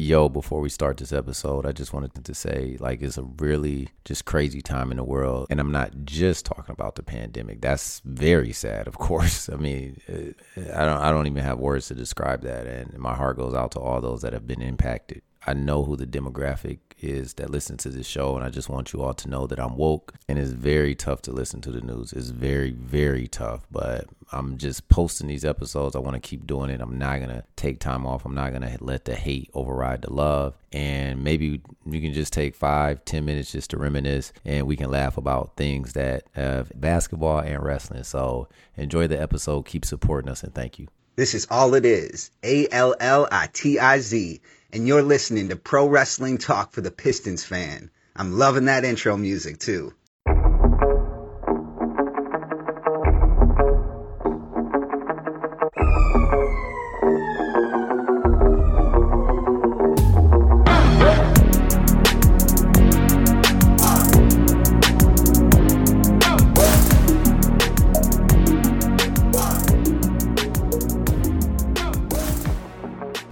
Yo, 0.00 0.30
before 0.30 0.62
we 0.62 0.70
start 0.70 0.96
this 0.96 1.12
episode, 1.12 1.66
I 1.66 1.72
just 1.72 1.92
wanted 1.92 2.24
to 2.24 2.34
say 2.34 2.78
like 2.80 3.02
it's 3.02 3.18
a 3.18 3.22
really 3.22 3.90
just 4.06 4.24
crazy 4.24 4.62
time 4.62 4.90
in 4.90 4.96
the 4.96 5.04
world. 5.04 5.46
And 5.50 5.60
I'm 5.60 5.72
not 5.72 5.90
just 6.06 6.46
talking 6.46 6.72
about 6.72 6.94
the 6.94 7.02
pandemic. 7.02 7.60
That's 7.60 8.00
very 8.06 8.50
sad, 8.50 8.88
of 8.88 8.96
course. 8.98 9.50
I 9.50 9.56
mean, 9.56 10.00
uh, 10.08 10.72
I 10.74 10.86
don't 10.86 11.02
I 11.02 11.10
don't 11.10 11.26
even 11.26 11.44
have 11.44 11.58
words 11.58 11.88
to 11.88 11.94
describe 11.94 12.40
that 12.44 12.66
and 12.66 12.98
my 12.98 13.14
heart 13.14 13.36
goes 13.36 13.52
out 13.52 13.72
to 13.72 13.78
all 13.78 14.00
those 14.00 14.22
that 14.22 14.32
have 14.32 14.46
been 14.46 14.62
impacted. 14.62 15.20
I 15.46 15.54
know 15.54 15.84
who 15.84 15.96
the 15.96 16.06
demographic 16.06 16.78
is 16.98 17.34
that 17.34 17.50
listens 17.50 17.82
to 17.82 17.88
this 17.88 18.06
show, 18.06 18.36
and 18.36 18.44
I 18.44 18.50
just 18.50 18.68
want 18.68 18.92
you 18.92 19.02
all 19.02 19.14
to 19.14 19.30
know 19.30 19.46
that 19.46 19.58
I'm 19.58 19.76
woke, 19.76 20.14
and 20.28 20.38
it's 20.38 20.50
very 20.50 20.94
tough 20.94 21.22
to 21.22 21.32
listen 21.32 21.62
to 21.62 21.72
the 21.72 21.80
news. 21.80 22.12
It's 22.12 22.28
very, 22.28 22.72
very 22.72 23.26
tough, 23.26 23.66
but 23.70 24.06
I'm 24.32 24.58
just 24.58 24.88
posting 24.88 25.28
these 25.28 25.44
episodes. 25.44 25.96
I 25.96 26.00
want 26.00 26.14
to 26.14 26.20
keep 26.20 26.46
doing 26.46 26.68
it. 26.68 26.82
I'm 26.82 26.98
not 26.98 27.20
gonna 27.20 27.44
take 27.56 27.80
time 27.80 28.06
off. 28.06 28.26
I'm 28.26 28.34
not 28.34 28.52
gonna 28.52 28.76
let 28.80 29.06
the 29.06 29.14
hate 29.14 29.50
override 29.54 30.02
the 30.02 30.12
love. 30.12 30.56
And 30.72 31.24
maybe 31.24 31.62
you 31.86 32.00
can 32.00 32.12
just 32.12 32.32
take 32.34 32.54
five, 32.54 33.04
ten 33.06 33.24
minutes 33.24 33.52
just 33.52 33.70
to 33.70 33.78
reminisce, 33.78 34.32
and 34.44 34.66
we 34.66 34.76
can 34.76 34.90
laugh 34.90 35.16
about 35.16 35.56
things 35.56 35.94
that 35.94 36.24
have 36.32 36.70
basketball 36.78 37.38
and 37.38 37.62
wrestling. 37.62 38.04
So 38.04 38.48
enjoy 38.76 39.06
the 39.06 39.20
episode. 39.20 39.62
Keep 39.62 39.86
supporting 39.86 40.30
us, 40.30 40.42
and 40.42 40.54
thank 40.54 40.78
you. 40.78 40.88
This 41.16 41.34
is 41.34 41.46
all 41.50 41.74
it 41.74 41.84
is. 41.84 42.30
A 42.42 42.68
L 42.70 42.94
L 43.00 43.28
I 43.30 43.48
T 43.52 43.78
I 43.78 44.00
Z 44.00 44.40
and 44.72 44.86
you're 44.86 45.02
listening 45.02 45.48
to 45.48 45.56
Pro 45.56 45.86
Wrestling 45.88 46.38
Talk 46.38 46.72
for 46.72 46.80
the 46.80 46.90
Pistons 46.90 47.44
fan. 47.44 47.90
I'm 48.14 48.38
loving 48.38 48.66
that 48.66 48.84
intro 48.84 49.16
music 49.16 49.58
too. 49.58 49.92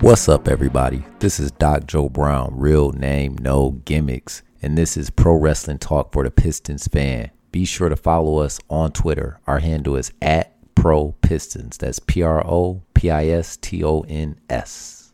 What's 0.09 0.27
up, 0.27 0.49
everybody? 0.49 1.05
This 1.19 1.39
is 1.39 1.51
Doc 1.51 1.87
Joe 1.87 2.09
Brown, 2.09 2.55
real 2.57 2.93
name, 2.93 3.37
no 3.43 3.73
gimmicks, 3.85 4.43
and 4.63 4.79
this 4.79 4.97
is 4.97 5.11
Pro 5.11 5.35
Wrestling 5.35 5.77
Talk 5.77 6.15
for 6.15 6.25
the 6.25 6.31
Pistons 6.31 6.89
fan. 6.89 7.31
Be 7.53 7.67
sure 7.67 7.91
to 7.91 7.95
follow 7.95 8.39
us 8.39 8.59
on 8.71 8.93
Twitter. 8.93 9.39
Our 9.47 9.59
handle 9.59 9.97
is 9.97 10.11
at 10.23 10.55
Pro 10.75 11.13
Pistons. 11.21 11.77
That's 11.77 11.99
P 11.99 12.23
R 12.23 12.43
O 12.43 12.85
P 12.95 13.11
I 13.11 13.27
S 13.27 13.59
T 13.59 13.85
O 13.85 14.01
N 14.09 14.41
S. 14.49 15.13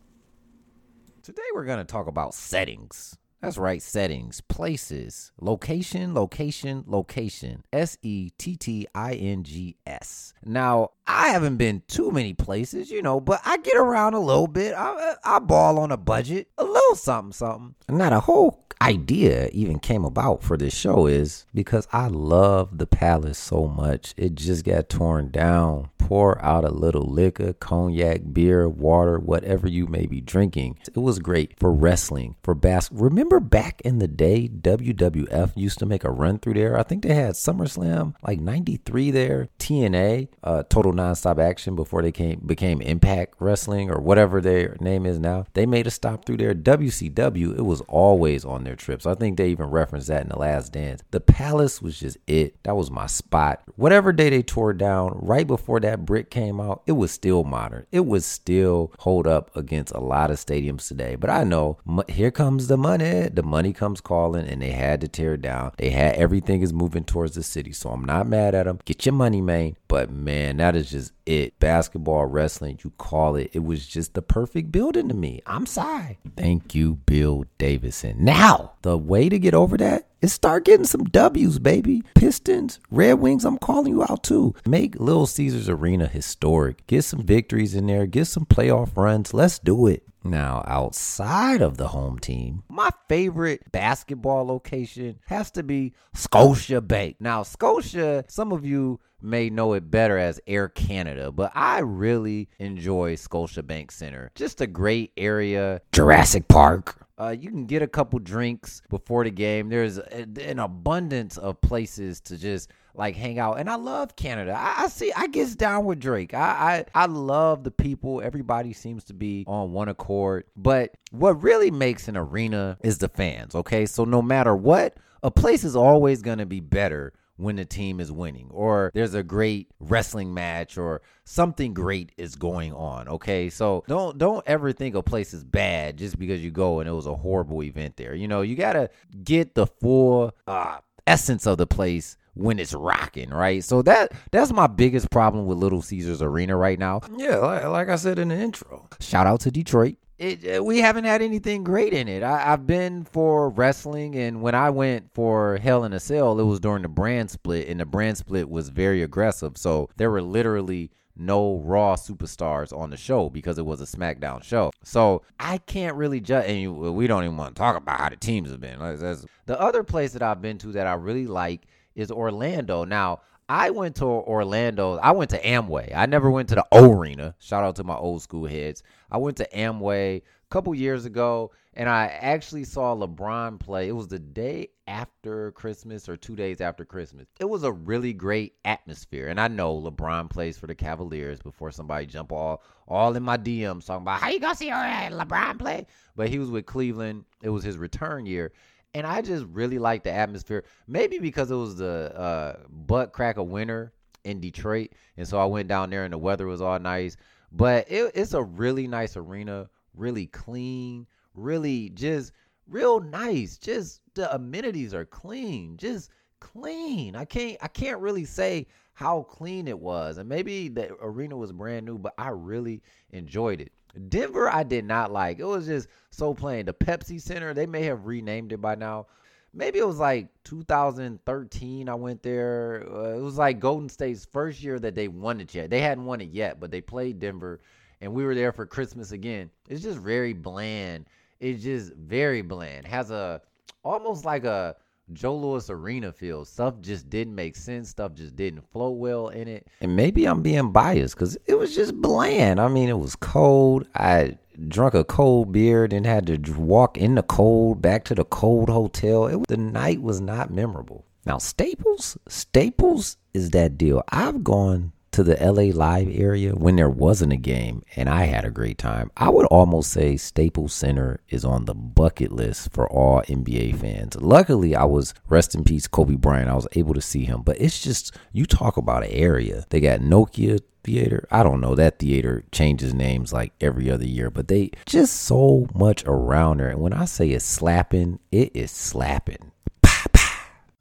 Today, 1.25 1.43
we're 1.57 1.65
going 1.65 1.79
to 1.79 1.85
talk 1.85 2.07
about 2.07 2.33
settings. 2.33 3.19
That's 3.45 3.59
right, 3.59 3.83
settings, 3.83 4.41
places, 4.41 5.33
location, 5.41 6.15
location, 6.15 6.85
location. 6.87 7.65
S 7.73 7.99
E 8.03 8.31
T 8.39 8.57
T 8.57 8.87
I 8.95 9.15
N 9.15 9.45
G 9.45 9.77
S. 9.87 10.35
Now, 10.45 10.91
I 11.07 11.29
haven't 11.29 11.59
been 11.59 11.83
too 11.87 12.11
many 12.11 12.33
places, 12.33 12.91
you 12.91 13.03
know, 13.03 13.21
but 13.21 13.41
I 13.45 13.59
get 13.59 13.77
around 13.77 14.15
a 14.15 14.21
little 14.21 14.47
bit. 14.47 14.75
I, 14.75 15.17
I 15.25 15.39
ball 15.39 15.79
on 15.79 15.93
a 15.93 15.97
budget, 15.97 16.49
a 16.57 16.65
little 16.65 16.95
something, 16.95 17.33
something. 17.33 17.75
Not 17.89 18.13
a 18.13 18.21
whole 18.21 18.65
idea 18.81 19.49
even 19.53 19.79
came 19.79 20.05
about 20.05 20.43
for 20.43 20.57
this 20.57 20.75
show 20.75 21.07
is 21.07 21.47
because 21.55 21.89
I 21.93 22.09
love 22.09 22.77
the 22.77 22.87
palace 22.87 23.39
so 23.39 23.67
much. 23.67 24.13
It 24.17 24.35
just 24.35 24.65
got 24.65 24.89
torn 24.89 25.31
down. 25.31 25.91
Pour 25.99 26.43
out 26.45 26.65
a 26.65 26.71
little 26.71 27.07
liquor, 27.11 27.55
cognac, 27.55 28.21
beer, 28.35 28.69
water, 28.69 29.19
whatever 29.19 29.67
you 29.67 29.87
may 29.87 30.05
be 30.05 30.21
drinking. 30.21 30.79
It 30.87 30.99
was 30.99 31.19
great 31.19 31.59
for 31.59 31.73
wrestling, 31.73 32.37
for 32.43 32.55
basketball. 32.55 33.05
Remember 33.05 33.34
back 33.41 33.81
in 33.83 33.99
the 33.99 34.09
day, 34.09 34.49
WWF 34.49 35.53
used 35.57 35.79
to 35.79 35.87
make 35.87 36.05
a 36.05 36.11
run 36.11 36.39
through 36.39 36.55
there. 36.55 36.79
I 36.79 36.83
think 36.83 37.03
they 37.03 37.15
had 37.15 37.35
SummerSlam 37.35 38.15
like 38.23 38.41
93 38.41 39.11
there, 39.11 39.49
TNA, 39.59 40.29
uh, 40.43 40.63
Total 40.65 40.93
Nonstop 40.93 41.39
Action 41.39 41.77
before 41.77 42.03
they 42.03 42.13
came 42.13 42.41
became 42.45 42.81
Impact 42.81 43.35
Wrestling 43.39 43.91
or 43.91 44.01
whatever 44.01 44.41
their 44.41 44.77
name 44.81 45.07
is 45.07 45.19
now. 45.19 45.47
They 45.55 45.67
made 45.67 45.87
a 45.87 45.91
stop 45.91 46.25
through 46.25 46.39
there. 46.39 46.55
WCW, 46.55 47.57
it 47.59 47.65
was 47.65 47.81
always 47.83 48.45
on 48.45 48.65
their 48.65 48.77
trips. 48.77 49.07
I 49.07 49.15
think 49.15 49.37
they 49.37 49.49
even 49.49 49.67
referenced 49.67 50.09
that 50.09 50.23
in 50.23 50.29
the 50.29 50.39
last 50.39 50.73
dance. 50.73 51.03
The 51.11 51.21
Palace 51.21 51.81
was 51.83 51.99
just 51.99 52.19
it. 52.27 52.63
That 52.65 52.77
was 52.77 52.91
my 52.91 53.07
spot. 53.07 53.63
Whatever 53.77 54.13
day 54.13 54.31
they 54.31 54.43
tore 54.43 54.73
down, 54.73 55.19
right 55.21 55.47
before 55.47 55.81
that 55.81 56.05
brick 56.05 56.31
came 56.31 56.61
out, 56.61 56.83
it 56.87 56.93
was 56.93 57.11
still 57.11 57.45
modern. 57.45 57.87
It 57.93 58.07
was 58.07 58.25
still 58.25 58.93
hold 59.01 59.27
up 59.27 59.55
against 59.57 59.93
a 59.95 60.01
lot 60.01 60.31
of 60.31 60.39
stadiums 60.39 60.89
today. 60.89 61.17
But 61.17 61.31
I 61.31 61.45
know 61.45 61.79
here 62.09 62.31
comes 62.31 62.67
the 62.67 62.77
money. 62.77 63.24
The 63.33 63.43
money 63.43 63.73
comes 63.73 64.01
calling, 64.01 64.47
and 64.47 64.61
they 64.63 64.71
had 64.71 65.01
to 65.03 65.09
tear 65.09 65.37
down. 65.37 65.73
They 65.79 65.91
had 65.91 66.17
everything 66.17 66.63
is 66.63 66.73
moving 66.73 67.05
towards 67.05 67.35
the 67.35 67.43
city. 67.43 67.73
So 67.73 67.91
I'm 67.91 68.05
not 68.05 68.27
mad 68.27 68.55
at 68.55 68.65
them. 68.67 68.81
Get 68.85 69.07
your 69.07 69.15
money, 69.15 69.41
man. 69.41 69.77
But 69.89 70.11
man, 70.11 70.57
that 70.59 70.77
is 70.77 70.91
just 70.91 71.13
it. 71.27 71.59
Basketball, 71.61 72.27
wrestling, 72.27 72.79
you 72.83 72.91
call 72.99 73.37
it. 73.37 73.51
It 73.53 73.65
was 73.65 73.87
just 73.87 74.15
the 74.15 74.23
perfect 74.23 74.73
building 74.73 75.09
to 75.09 75.15
me. 75.15 75.41
I'm 75.47 75.67
sorry. 75.67 76.19
Thank 76.37 76.75
you, 76.75 76.95
Bill 76.95 77.45
Davidson. 77.59 78.17
Now, 78.25 78.73
the 78.83 78.99
way 78.99 79.29
to 79.29 79.39
get 79.39 79.55
over 79.55 79.77
that 79.77 80.07
is 80.25 80.33
start 80.33 80.65
getting 80.65 80.87
some 80.87 81.05
W's, 81.05 81.59
baby. 81.59 82.03
Pistons, 82.15 82.81
Red 82.91 83.15
Wings, 83.15 83.45
I'm 83.45 83.59
calling 83.59 83.93
you 83.93 84.03
out 84.03 84.25
too. 84.25 84.55
Make 84.67 84.99
Little 84.99 85.27
Caesars 85.27 85.69
Arena 85.69 86.07
historic. 86.07 86.87
Get 86.87 87.05
some 87.05 87.23
victories 87.23 87.75
in 87.75 87.87
there. 87.87 88.07
Get 88.07 88.27
some 88.27 88.47
playoff 88.47 88.97
runs. 88.97 89.35
Let's 89.35 89.59
do 89.59 89.87
it. 89.87 90.03
Now, 90.27 90.65
outside 90.67 91.61
of 91.61 91.77
the 91.77 91.89
home 91.89 92.19
team, 92.19 92.63
my 92.71 92.89
favorite 93.11 93.71
basketball 93.71 94.47
location 94.47 95.19
has 95.27 95.51
to 95.51 95.63
be 95.63 95.93
Scotia 96.15 96.81
Bank. 96.81 97.17
Now, 97.21 97.43
Scotia, 97.43 98.25
some 98.29 98.51
of 98.51 98.65
you 98.65 99.01
may 99.21 99.51
know 99.51 99.75
it 99.75 99.91
better 99.91 100.17
as 100.17 100.41
Air 100.47 100.69
Canada, 100.69 101.31
but 101.31 101.53
I 101.55 101.81
really 101.81 102.49
enjoy 102.59 103.17
Scotiabank 103.17 103.91
Center. 103.91 104.31
Just 104.35 104.63
a 104.63 104.67
great 104.67 105.13
area. 105.19 105.83
Jurassic 105.93 106.49
Park. 106.49 107.04
Uh, 107.19 107.35
you 107.39 107.49
can 107.49 107.67
get 107.67 107.83
a 107.83 107.87
couple 107.87 108.19
drinks 108.19 108.83
before 108.91 109.25
the 109.25 109.31
game. 109.31 109.69
There's 109.69 109.99
an 109.99 110.59
abundance 110.59 111.39
of 111.39 111.61
places 111.61 112.21
to 112.23 112.37
just 112.37 112.71
like 112.95 113.15
hang 113.15 113.39
out. 113.39 113.59
And 113.59 113.69
I 113.69 113.77
love 113.77 114.17
Canada. 114.17 114.55
I, 114.57 114.85
I 114.85 114.89
see 114.89 115.13
I 115.17 115.29
get 115.29 115.57
down 115.57 115.85
with 115.85 116.01
Drake. 116.01 116.35
I, 116.35 116.85
I 116.95 117.03
I 117.03 117.07
love 117.07 117.63
the 117.63 117.71
people. 117.71 118.21
Everybody 118.21 118.73
seems 118.73 119.05
to 119.05 119.15
be 119.15 119.45
on 119.47 119.73
one 119.73 119.89
accord. 119.89 120.45
But 120.57 120.97
what 121.11 121.43
really 121.43 121.71
makes 121.71 122.09
an 122.09 122.17
arena 122.17 122.79
is 122.83 122.99
the 122.99 123.09
fans. 123.09 123.55
Okay. 123.55 123.87
So 123.87 124.05
no 124.05 124.21
matter 124.21 124.57
what, 124.57 124.97
a 125.23 125.31
place 125.31 125.65
is 125.65 125.77
always 125.77 126.21
gonna 126.21 126.47
be 126.47 126.61
better 126.61 127.13
when 127.37 127.57
the 127.57 127.65
team 127.65 128.01
is 128.01 128.13
winning 128.13 128.49
or 128.51 128.91
there's 128.95 129.15
a 129.15 129.23
great 129.23 129.69
wrestling 129.81 130.33
match 130.33 130.79
or 130.79 131.03
something 131.25 131.75
great 131.75 132.13
is 132.17 132.37
going 132.37 132.73
on 132.73 133.09
okay 133.09 133.51
so 133.51 133.83
don't 133.89 134.19
don't 134.19 134.45
ever 134.47 134.73
think 134.73 134.95
a 134.95 135.03
place 135.03 135.35
is 135.35 135.43
bad 135.45 135.97
just 135.97 136.19
because 136.19 136.43
you 136.43 136.51
go 136.51 136.81
and 136.81 136.89
it 136.89 136.93
was 136.93 137.07
a 137.07 137.15
horrible 137.15 137.63
event 137.63 137.97
there 137.97 138.15
you 138.15 138.29
know 138.29 138.43
you 138.43 138.55
got 138.55 138.75
to 138.75 138.89
get 139.25 139.55
the 139.55 139.67
full 139.67 140.33
uh, 140.47 140.79
essence 141.07 141.47
of 141.47 141.59
the 141.59 141.67
place 141.67 142.17
when 142.35 142.59
it's 142.59 142.75
rocking, 142.75 143.31
right? 143.31 143.63
So 143.63 143.83
that 143.83 144.13
that's 144.31 144.53
my 144.53 144.67
biggest 144.67 145.11
problem 145.11 145.47
with 145.47 145.59
Little 145.59 145.83
Caesars 145.83 146.21
Arena 146.21 146.57
right 146.57 146.79
now. 146.79 147.01
Yeah, 147.17 147.37
like, 147.37 147.65
like 147.65 147.89
I 147.89 147.97
said 147.97 148.19
in 148.19 148.29
the 148.29 148.37
intro. 148.37 148.89
Shout 149.01 149.27
out 149.27 149.41
to 149.41 149.51
Detroit 149.51 149.97
it, 150.19 150.59
uh, 150.59 150.63
we 150.63 150.79
haven't 150.79 151.05
had 151.05 151.23
anything 151.23 151.65
great 151.65 151.93
in 151.93 152.07
it. 152.09 152.23
I, 152.23 152.39
have 152.39 152.67
been 152.67 153.05
for 153.05 153.51
wrestling, 153.51 154.15
and 154.15 154.43
when 154.43 154.55
I 154.55 154.71
went 154.71 155.13
for 155.13 155.57
Hell 155.57 155.85
in 155.85 155.93
a 155.93 156.01
Cell, 156.01 156.39
it 156.39 156.45
was 156.45 156.61
during 156.61 156.83
the 156.83 156.89
brand 156.89 157.31
split, 157.31 157.69
and 157.69 157.81
the 157.81 157.87
brand 157.87 158.19
split 158.19 158.49
was 158.49 158.69
very 158.69 159.03
aggressive. 159.03 159.57
So 159.57 159.89
there 159.97 160.11
were 160.11 160.23
literally 160.23 160.91
no 161.17 161.59
Raw 161.59 161.97
superstars 161.97 162.77
on 162.77 162.91
the 162.91 162.97
show 162.97 163.29
because 163.29 163.59
it 163.59 163.67
was 163.67 163.81
a 163.81 163.85
SmackDown 163.85 164.43
show. 164.43 164.71
So 164.83 165.23
I 165.39 165.59
can't 165.59 165.97
really 165.97 166.21
judge, 166.21 166.49
and 166.49 166.77
we 166.95 167.07
don't 167.07 167.25
even 167.25 167.37
want 167.37 167.55
to 167.55 167.59
talk 167.59 167.77
about 167.77 168.01
how 168.01 168.09
the 168.09 168.17
teams 168.17 168.51
have 168.51 168.61
been. 168.61 168.79
The 168.79 169.61
other 169.61 169.83
place 169.83 170.13
that 170.13 170.23
I've 170.23 170.43
been 170.43 170.59
to 170.59 170.73
that 170.73 170.87
I 170.87 170.95
really 170.95 171.27
like 171.27 171.63
is 171.95 172.11
Orlando. 172.11 172.85
Now, 172.85 173.21
I 173.49 173.71
went 173.71 173.97
to 173.97 174.07
Orlando. 174.07 174.97
I 174.97 175.13
went 175.13 175.31
to 175.31 175.43
Amway. 175.43 175.95
I 175.95 176.07
never 176.07 176.31
went 176.31 176.49
to 176.49 176.55
the 176.55 176.67
O 176.73 176.93
Arena. 176.93 177.35
Shout 177.39 177.63
out 177.63 177.77
to 177.77 177.85
my 177.85 177.97
old 177.97 178.23
school 178.23 178.47
heads. 178.47 178.83
I 179.11 179.19
went 179.19 179.37
to 179.37 179.49
Amway 179.55 180.17
a 180.19 180.23
couple 180.49 180.75
years 180.75 181.05
ago, 181.05 181.51
and 181.75 181.89
I 181.89 182.07
actually 182.07 182.65
saw 182.65 182.97
LeBron 182.97 183.61
play. 183.61 183.89
It 183.89 183.93
was 183.93 184.09
the 184.09 184.19
day 184.19 184.69
after 184.87 185.53
Christmas 185.53 186.09
or 186.09 186.17
two 186.17 186.37
days 186.37 186.63
after 186.63 186.87
Christmas. 186.87 187.27
It 187.39 187.45
was 187.45 187.65
a 187.65 187.73
really 187.73 188.15
great 188.15 188.55
atmosphere, 188.65 189.29
and 189.29 189.39
I 189.39 189.49
know 189.49 189.79
LeBron 189.79 190.31
plays 190.31 190.57
for 190.57 190.67
the 190.67 190.75
Cavaliers. 190.75 191.43
Before 191.43 191.71
somebody 191.71 192.07
jump 192.07 192.33
all 192.33 192.63
all 192.89 193.15
in 193.15 193.23
my 193.23 193.37
DMs 193.37 193.85
talking 193.85 194.03
about 194.03 194.21
how 194.21 194.31
you 194.31 194.41
gonna 194.41 194.55
see 194.55 194.71
LeBron 194.71 195.59
play, 195.59 195.87
but 196.17 196.31
he 196.31 196.39
was 196.39 196.51
with 196.51 196.65
Cleveland. 196.65 197.25
It 197.43 197.51
was 197.51 197.63
his 197.63 197.77
return 197.77 198.25
year, 198.25 198.53
and 198.95 199.07
I 199.07 199.21
just 199.21 199.45
really 199.47 199.79
like 199.79 200.05
the 200.05 200.13
atmosphere. 200.13 200.65
Maybe 200.87 201.19
because 201.19 201.51
it 201.51 201.57
was 201.57 201.77
the 201.77 202.17
uh, 202.17 202.57
butt 202.71 203.13
crack 203.13 203.37
of 203.37 203.49
winter 203.49 203.93
in 204.25 204.41
Detroit, 204.41 204.91
and 205.17 205.27
so 205.27 205.39
I 205.39 205.45
went 205.45 205.69
down 205.69 205.91
there 205.91 206.05
and 206.05 206.13
the 206.13 206.19
weather 206.19 206.47
was 206.47 206.63
all 206.63 206.79
nice. 206.79 207.17
But 207.53 207.91
it, 207.91 208.13
it's 208.15 208.35
a 208.35 208.43
really 208.43 208.87
nice 208.89 209.17
arena, 209.17 209.69
really 209.95 210.27
clean, 210.27 211.07
really 211.35 211.91
just 211.91 212.33
real 212.69 213.01
nice. 213.01 213.59
Just 213.59 214.01
the 214.15 214.33
amenities 214.35 214.95
are 214.95 215.05
clean. 215.05 215.77
Just 215.77 216.11
clean. 216.41 217.17
I 217.17 217.25
can't 217.25 217.57
I 217.61 217.69
can't 217.69 218.01
really 218.01 218.25
say 218.25 218.67
how 218.95 219.23
clean 219.23 219.69
it 219.69 219.79
was. 219.79 220.19
And 220.19 220.29
maybe 220.29 220.69
the 220.69 220.95
arena 221.01 221.37
was 221.37 221.53
brand 221.53 221.87
new, 221.87 221.99
but 221.99 222.15
I 222.17 222.29
really 222.29 222.83
enjoyed 223.11 223.61
it. 223.61 223.73
Denver, 224.09 224.49
I 224.49 224.63
did 224.63 224.85
not 224.85 225.13
like. 225.13 225.39
It 225.39 225.45
was 225.45 225.67
just 225.67 225.89
so 226.11 226.35
plain. 226.35 226.67
The 226.67 226.75
Pepsi 226.75 227.21
Center, 227.21 227.55
they 227.55 227.67
may 227.67 227.83
have 227.85 228.07
renamed 228.07 228.53
it 228.53 228.61
by 228.61 228.75
now. 228.75 229.07
Maybe 229.53 229.79
it 229.79 229.87
was 229.87 229.99
like 229.99 230.29
2013. 230.45 231.89
I 231.89 231.95
went 231.95 232.23
there. 232.23 232.87
Uh, 232.91 233.17
it 233.17 233.23
was 233.23 233.39
like 233.39 233.61
Golden 233.61 233.89
State's 233.89 234.25
first 234.25 234.63
year 234.63 234.79
that 234.81 234.97
they 234.97 235.07
won 235.07 235.41
it 235.41 235.55
yet. 235.55 235.71
They 235.71 235.81
hadn't 235.81 236.07
won 236.07 236.21
it 236.21 236.31
yet, 236.31 236.59
but 236.59 236.71
they 236.73 236.81
played 236.81 237.21
Denver, 237.21 237.61
and 238.01 238.13
we 238.13 238.25
were 238.25 238.35
there 238.35 238.53
for 238.53 238.67
Christmas 238.67 239.13
again. 239.13 239.51
It's 239.69 239.83
just 239.83 239.99
very 239.99 240.33
bland. 240.33 241.07
It's 241.39 241.63
just 241.63 241.93
very 241.95 242.43
bland. 242.43 242.87
Has 242.87 243.13
a 243.13 243.43
almost 243.85 244.25
like 244.25 244.45
a 244.45 244.75
Joe 245.13 245.37
Louis 245.37 245.69
Arena 245.69 246.13
feels. 246.13 246.49
Stuff 246.49 246.81
just 246.81 247.11
didn't 247.11 247.35
make 247.35 247.57
sense. 247.57 247.91
Stuff 247.91 248.15
just 248.15 248.37
didn't 248.37 248.63
flow 248.73 248.91
well 248.91 249.29
in 249.29 249.49
it. 249.49 249.67
And 249.81 249.97
maybe 249.97 250.25
I'm 250.25 250.43
being 250.43 250.73
biased 250.73 251.15
because 251.15 251.37
it 251.47 251.59
was 251.59 251.75
just 251.75 251.95
bland. 251.95 252.61
I 252.61 252.69
mean, 252.69 252.89
it 252.89 252.99
was 252.99 253.17
cold. 253.17 253.87
I 253.95 254.39
drunk 254.69 254.95
a 254.95 255.05
cold 255.05 255.53
beer, 255.53 255.87
then 255.87 256.05
had 256.05 256.27
to 256.27 256.53
walk 256.59 256.97
in 256.97 257.17
the 257.17 257.23
cold 257.23 257.83
back 257.83 258.05
to 258.05 258.15
the 258.15 258.25
cold 258.25 258.69
hotel. 258.69 259.27
It, 259.27 259.47
the 259.49 259.57
night 259.57 260.01
was 260.01 260.21
not 260.21 260.51
memorable. 260.51 261.05
Now, 261.27 261.39
Staples, 261.39 262.19
Staples 262.29 263.17
is 263.33 263.51
that 263.51 263.79
deal. 263.79 264.03
I've 264.11 264.45
gone 264.45 264.93
to 265.15 265.23
the 265.23 265.37
LA 265.37 265.73
Live 265.73 266.09
area 266.11 266.57
when 266.57 266.75
there 266.75 266.91
wasn't 266.91 267.33
a 267.33 267.37
game 267.37 267.85
and 267.95 268.09
I 268.09 268.25
had 268.25 268.45
a 268.45 268.51
great 268.51 268.79
time. 268.79 269.13
I 269.17 269.29
would 269.29 269.47
almost 269.47 269.93
say 269.93 270.17
Staples 270.17 270.75
Center 270.75 271.21
is 271.29 271.45
on 271.45 271.67
the 271.67 271.75
bucket 271.75 272.33
list 272.33 272.73
for 272.73 272.89
all 272.89 273.23
NBA 273.23 273.79
fans. 273.79 274.17
Luckily, 274.17 274.75
I 274.75 274.83
was 274.83 275.15
rest 275.29 275.55
in 275.55 275.63
peace 275.63 275.87
Kobe 275.87 276.17
Bryant. 276.17 276.51
I 276.51 276.57
was 276.57 276.67
able 276.73 276.95
to 276.95 277.01
see 277.01 277.25
him, 277.25 277.43
but 277.43 277.61
it's 277.61 277.81
just 277.81 278.17
you 278.33 278.45
talk 278.45 278.77
about 278.77 279.05
an 279.05 279.11
area. 279.11 279.65
They 279.71 279.79
got 279.79 280.01
Nokia 280.01 280.59
theater. 280.83 281.29
I 281.31 281.45
don't 281.45 281.61
know. 281.61 281.77
That 281.77 282.01
theater 282.01 282.43
changes 282.51 282.93
names 282.93 283.33
like 283.33 283.53
every 283.61 283.89
other 283.93 284.07
year, 284.07 284.31
but 284.31 284.49
they 284.49 284.73
just 284.85 285.15
so 285.15 285.69
much 285.77 286.03
around 286.07 286.59
there. 286.59 286.71
And 286.71 286.81
when 286.81 286.93
I 286.93 287.05
say 287.05 287.29
it's 287.29 287.45
slapping, 287.45 288.19
it 288.33 288.51
is 288.53 288.73
slapping. 288.73 289.53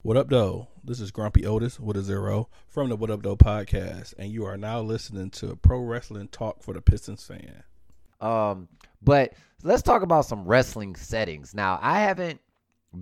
What 0.04 0.18
up, 0.18 0.28
though? 0.28 0.68
This 0.84 1.00
is 1.00 1.10
Grumpy 1.10 1.46
Otis 1.46 1.80
with 1.80 1.96
a 1.96 2.02
zero 2.02 2.50
from 2.68 2.90
the 2.90 2.96
What 2.96 3.08
Up 3.08 3.22
Though 3.22 3.38
podcast, 3.38 4.12
and 4.18 4.30
you 4.30 4.44
are 4.44 4.58
now 4.58 4.82
listening 4.82 5.30
to 5.30 5.56
Pro 5.56 5.78
Wrestling 5.78 6.28
Talk 6.28 6.62
for 6.62 6.74
the 6.74 6.82
Pistons 6.82 7.24
fan. 7.24 7.62
Um, 8.20 8.68
but 9.00 9.32
let's 9.62 9.80
talk 9.80 10.02
about 10.02 10.26
some 10.26 10.44
wrestling 10.44 10.94
settings. 10.94 11.54
Now, 11.54 11.78
I 11.80 12.00
haven't 12.00 12.38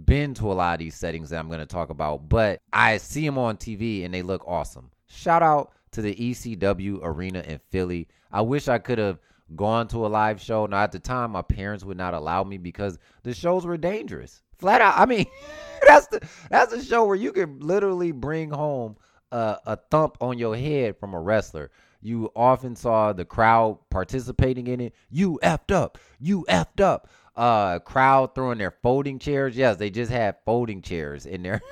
been 0.04 0.32
to 0.34 0.52
a 0.52 0.54
lot 0.54 0.74
of 0.74 0.78
these 0.78 0.94
settings 0.94 1.30
that 1.30 1.40
I'm 1.40 1.48
going 1.48 1.58
to 1.58 1.66
talk 1.66 1.90
about, 1.90 2.28
but 2.28 2.60
I 2.72 2.98
see 2.98 3.26
them 3.26 3.36
on 3.36 3.56
TV 3.56 4.04
and 4.04 4.14
they 4.14 4.22
look 4.22 4.46
awesome. 4.46 4.88
Shout 5.08 5.42
out 5.42 5.72
to 5.90 6.02
the 6.02 6.14
ECW 6.14 7.00
arena 7.02 7.40
in 7.40 7.58
Philly. 7.70 8.06
I 8.30 8.42
wish 8.42 8.68
I 8.68 8.78
could 8.78 8.98
have 8.98 9.18
gone 9.56 9.88
to 9.88 10.06
a 10.06 10.08
live 10.08 10.40
show. 10.40 10.66
Now, 10.66 10.82
at 10.82 10.92
the 10.92 10.98
time, 10.98 11.32
my 11.32 11.42
parents 11.42 11.84
would 11.84 11.96
not 11.96 12.14
allow 12.14 12.44
me 12.44 12.58
because 12.58 12.98
the 13.22 13.34
shows 13.34 13.64
were 13.64 13.76
dangerous. 13.76 14.42
Flat 14.58 14.80
out. 14.80 14.94
I 14.96 15.06
mean, 15.06 15.26
that's 15.86 16.06
the 16.08 16.20
that's 16.50 16.72
a 16.72 16.84
show 16.84 17.04
where 17.04 17.16
you 17.16 17.32
can 17.32 17.60
literally 17.60 18.12
bring 18.12 18.50
home 18.50 18.96
a, 19.30 19.58
a 19.66 19.76
thump 19.90 20.16
on 20.20 20.38
your 20.38 20.56
head 20.56 20.98
from 20.98 21.14
a 21.14 21.20
wrestler. 21.20 21.70
You 22.00 22.30
often 22.34 22.74
saw 22.74 23.12
the 23.12 23.24
crowd 23.24 23.78
participating 23.88 24.66
in 24.66 24.80
it. 24.80 24.94
You 25.08 25.38
effed 25.42 25.72
up. 25.72 25.98
You 26.18 26.44
effed 26.48 26.80
up. 26.80 27.08
Uh, 27.34 27.78
crowd 27.78 28.34
throwing 28.34 28.58
their 28.58 28.74
folding 28.82 29.18
chairs. 29.18 29.56
Yes, 29.56 29.76
they 29.76 29.88
just 29.88 30.10
had 30.10 30.36
folding 30.44 30.82
chairs 30.82 31.26
in 31.26 31.42
there. 31.42 31.62